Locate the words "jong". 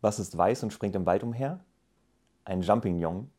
2.98-3.30